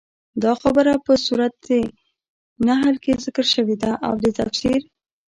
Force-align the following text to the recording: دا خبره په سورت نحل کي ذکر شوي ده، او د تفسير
دا 0.43 0.51
خبره 0.61 0.93
په 1.05 1.13
سورت 1.25 1.59
نحل 2.67 2.95
کي 3.03 3.11
ذکر 3.25 3.45
شوي 3.53 3.75
ده، 3.83 3.91
او 4.07 4.13
د 4.23 4.25
تفسير 4.37 4.81